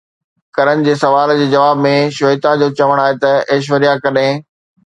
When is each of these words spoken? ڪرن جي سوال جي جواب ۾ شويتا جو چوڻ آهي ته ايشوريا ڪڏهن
ڪرن 0.57 0.79
جي 0.87 0.95
سوال 1.01 1.33
جي 1.41 1.45
جواب 1.51 1.83
۾ 1.87 1.93
شويتا 2.17 2.57
جو 2.63 2.71
چوڻ 2.81 3.05
آهي 3.05 3.21
ته 3.27 3.37
ايشوريا 3.57 3.97
ڪڏهن 4.07 4.45